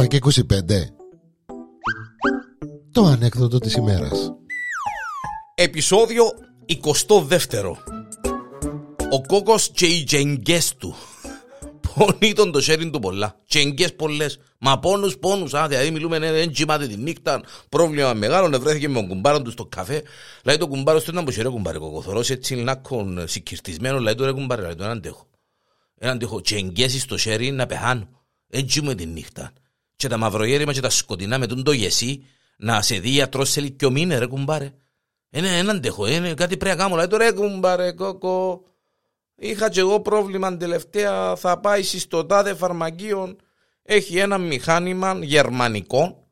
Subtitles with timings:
[0.00, 0.42] 7 και 25
[2.92, 4.32] Το ανέκδοτο της ημέρας.
[5.54, 6.24] Επισόδιο
[6.66, 7.76] 22
[9.10, 10.94] Ο κόκκος και οι τζεγγές του.
[11.94, 13.40] Πονεί τον το σέριν του πολλά.
[13.48, 14.38] Τζεγγές πολλές.
[14.58, 15.54] Μα πόνους πόνους.
[15.54, 17.42] Α, Δηλαδή μιλούμε ναι, δεν κοιμάται τη νύχτα.
[17.68, 18.58] Πρόβλημα μεγάλο.
[18.60, 20.02] Βρέθηκε με τον κουμπάρο του στο καφέ.
[20.44, 24.32] Λέει το κουμπάρο του ήταν που σέρε κουμπάρε Κοκοθωρός έτσι λάκκον συγκυρτισμένο Λέει το ρε
[24.32, 25.26] κουμπάρε Λέει το έναν τέχο.
[25.98, 28.08] Έναν τέχο Τζεγγές στο σέρι να πεθάνω.
[28.46, 29.52] Δεν κοιμούμε τη νύχτα
[30.00, 32.24] Και τα μαυρογέρημα και τα σκοτεινά με τον το γεσί
[32.56, 34.72] Να σε δει γιατρός σε λίγο μήνε ρε κουμπάρε
[35.30, 36.96] είναι έναν αντέχω, είναι κάτι πρέπει να κάνω.
[36.96, 38.64] Λέει τώρα κουμπάρε κόκο.
[39.34, 41.36] Είχα και εγώ πρόβλημα τελευταία.
[41.36, 43.36] Θα πάει στο τάδε φαρμακείο.
[43.82, 46.28] Έχει ένα μηχάνημα γερμανικό.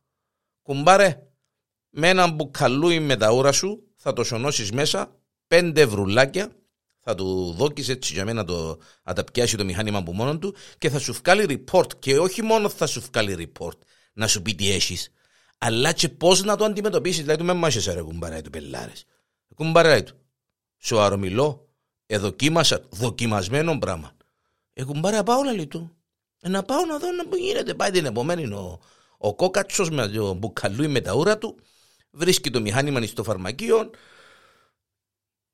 [0.62, 1.22] Κουμπάρε,
[1.90, 5.16] με έναν μπουκαλούι με τα ούρα σου θα το σωνώσεις μέσα.
[5.46, 6.52] Πέντε βρουλάκια.
[7.08, 10.54] Θα του δόκει έτσι για μένα το, να τα πιάσει το μηχάνημα από μόνο του
[10.78, 11.98] και θα σου βγάλει report.
[11.98, 13.78] Και όχι μόνο θα σου βγάλει report
[14.12, 15.12] να σου πει τι έχεις,
[15.58, 17.20] αλλά και πώς να το αντιμετωπίσεις.
[17.20, 19.04] Δηλαδή, με μάχε ρε κουμπαράει του πελάρες.
[19.54, 20.14] Κουμπαράει του.
[20.78, 21.68] Σοάρο μιλώ,
[22.06, 24.16] εδοκίμασα, δοκιμασμένο πράγμα.
[24.72, 25.96] Ε, κουμπαράει, πάω όλα του.
[26.40, 27.74] Ε, να πάω να δω να γίνεται.
[27.74, 28.80] Πάει την επομένη ο,
[29.18, 31.56] ο κόκατσος με το μπουκαλούι με τα ούρα του,
[32.10, 33.90] βρίσκει το μηχάνημα στο φαρμακείο,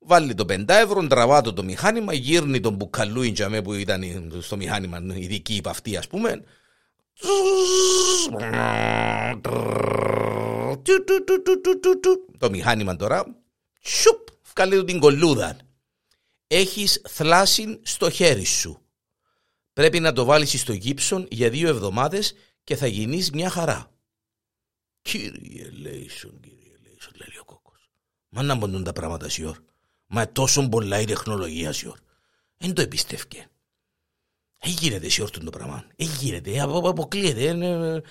[0.05, 4.03] βάλει το 5 ευρώ, τραβά το, το μηχάνημα, γύρνει τον μπουκαλούι που ήταν
[4.41, 6.43] στο μηχάνημα, ειδική υπ' αυτή ας πούμε,
[12.37, 13.25] το μηχάνημα τώρα.
[13.81, 15.57] Σουπ, βγάλει την κολούδα.
[16.47, 18.79] Έχεις θλάση στο χέρι σου.
[19.73, 22.33] Πρέπει να το βάλεις στο γύψον για δύο εβδομάδες
[22.63, 23.91] και θα γίνεις μια χαρά.
[25.01, 27.89] Κύριε Λέισον, κύριε Λέισον, λέει ο κόκκος.
[28.29, 29.57] Μα να μποντούν τα πράγματα σιόρ.
[30.07, 31.97] Μα τόσο πολλά η τεχνολογία σιόρ.
[32.57, 33.47] Δεν το εμπιστεύκε.
[34.59, 35.85] Έγινε σε όρθιο το πράγμα.
[35.95, 36.41] Έγινε,
[36.83, 38.01] αποκλείεται.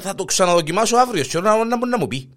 [0.00, 2.30] Θα το ξαναδοκιμάσω αύριο σε να, να, να μου πει.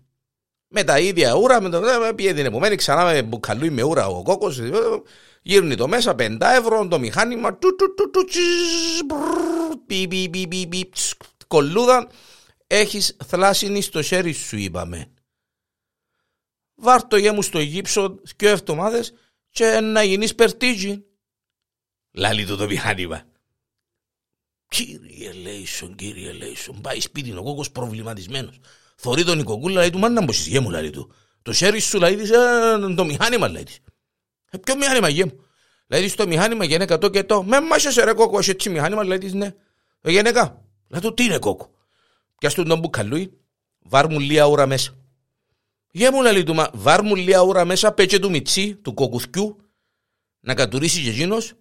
[0.67, 1.81] Με τα ίδια ούρα, με το
[2.15, 4.59] πήγε την επομένη ξανά με μπουκαλούι με ούρα ο κόκκος.
[5.41, 8.25] Γύρνει το μέσα, 5 ευρώ, το μηχάνημα, του, του, του, του,
[9.85, 10.89] πι, πι, πι, πι, πι,
[11.47, 12.07] κολούδα,
[12.67, 15.09] έχεις θλάσσινη στο χέρι σου είπαμε.
[16.75, 19.13] Βάρ' το γέμου στο γύψο και εβδομάδες
[19.49, 21.05] και να γίνεις περτίζι.
[22.11, 23.23] Λάλη του το μηχάνημα.
[24.67, 28.59] Κύριε Λέισον, κύριε Λέισον, πάει σπίτι ο κόκκος προβληματισμένος.
[28.95, 31.13] Θωρεί τον οικοκούλα, λέει του, μάνα μου γε μου, λέει του.
[31.41, 33.79] Το σέρι σου, λέει της, ε, το μηχάνημα, λέει της.
[34.49, 35.45] Ε, ποιο μηχάνημα, γε μου.
[35.87, 37.43] Λέει της, το μηχάνημα γενέκα το και το.
[37.43, 39.53] Με μάσαι ρε κόκκο, έχει έτσι μηχάνημα, λέει της, ναι.
[40.01, 40.61] Ε, γενέκα.
[40.87, 41.71] Λέει του, τι είναι κόκκο.
[42.37, 43.37] Πιάστο τον μπουκαλούι,
[43.79, 44.95] βάρ μου λίγα ώρα μέσα.
[45.95, 49.57] Γε μου, λέει του, βάρ μου λίγα ώρα μέσα, πέτσε του μιτσί, του κοκουθκιού,
[50.39, 51.53] να κατουρίσει και εκείνος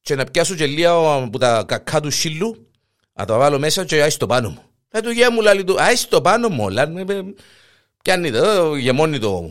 [0.00, 2.70] και να πιάσω και λίγα από τα κακά του σύλλου,
[3.12, 4.62] να το βάλω μέσα και άι στο πάνω μου.
[4.88, 6.92] Θα του γεια μου λέει του, άι στο πάνω μου όλα.
[8.02, 9.50] Πιάνει το, γεμώνει το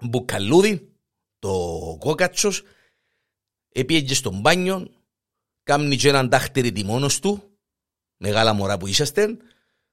[0.00, 0.92] μπουκαλούδι,
[1.38, 1.52] το
[2.00, 2.62] κόκατσος,
[3.72, 4.90] επήγε στον μπάνιο,
[5.62, 7.42] κάμνει και έναν τάχτηρητη μόνος του,
[8.16, 9.36] μεγάλα μωρά που είσαστε,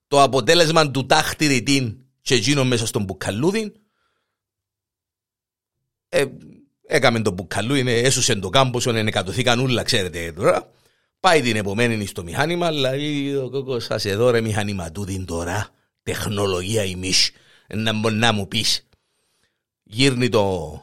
[0.07, 3.73] το αποτέλεσμα του τάχτηρητη και εκείνο μέσα στον μπουκαλούδι,
[6.09, 6.25] ε,
[6.93, 10.71] Έκαμε το μπουκαλού, είναι, έσωσε το κάμποσο, είναι κατωθήκαν ούλα, ξέρετε τώρα.
[11.19, 12.91] Πάει την επομένη στο μηχάνημα, αλλά
[13.43, 15.69] ο κόκο σα εδώ ρε μηχάνημα του δίνει τώρα.
[16.03, 17.31] Τεχνολογία ημίς,
[17.67, 18.87] να μπορεί να μου πεις.
[19.83, 20.73] Γύρνει το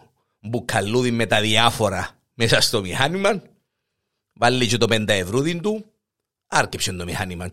[0.41, 3.43] μπουκαλούδι με τα διάφορα μέσα στο μηχάνημα.
[4.33, 5.85] Βάλει και το πέντα ευρούδι του.
[6.51, 7.53] Άρκεψε το μηχάνημα.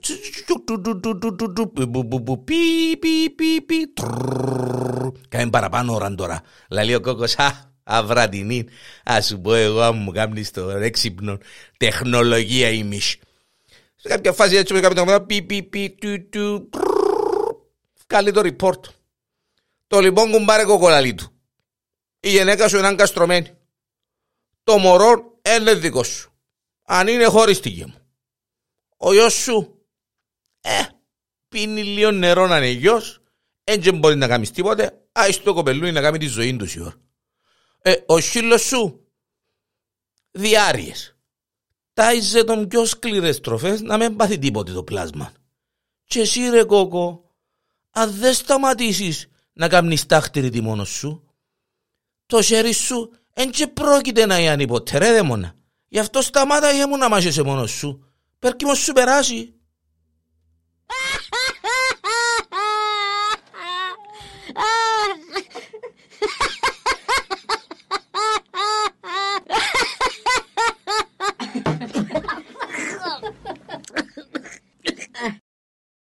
[5.29, 6.41] Κάμε παραπάνω ώρα τώρα.
[6.69, 8.65] Λέει ο κόκκος, α, αβραδινή.
[9.03, 11.37] Α σου πω εγώ, αν μου κάνει το έξυπνο
[11.77, 13.17] τεχνολογία ημίς.
[13.95, 16.69] Σε κάποια φάση έτσι με κάποια πράγματα, πι, πι, πι, του, του,
[18.07, 18.79] βγάλει το report.
[19.87, 21.31] Το λοιπόν κουμπάρε κοκολαλί του.
[22.19, 23.51] Η γυναίκα σου είναι αγκαστρωμένη.
[24.63, 26.31] Το μωρό είναι δικό σου.
[26.85, 28.04] Αν είναι χωριστική μου.
[28.97, 29.85] Ο γιος σου,
[30.61, 30.81] ε,
[31.47, 33.21] πίνει λίγο νερό να είναι γιος,
[33.63, 37.03] έτσι μπορεί να κάνεις τίποτε, άι το κοπελούι να κάνει τη ζωή του η ώρα
[37.87, 39.09] ε, ο σύλλος σου
[40.31, 41.15] διάρειες.
[41.93, 45.31] Τάιζε τον πιο σκληρές τροφές να μην πάθει τίποτε το πλάσμα.
[46.03, 47.35] Και εσύ ρε κόκο,
[47.89, 51.23] αν δεν σταματήσεις να κάνεις τάχτηρη τη μόνος σου,
[52.25, 55.55] το χέρι σου εν και πρόκειται να είναι ποτέ ρε δαίμονα.
[55.87, 58.04] Γι' αυτό σταμάτα για μου να μάχεσαι μόνος σου.
[58.45, 59.54] porque non superasci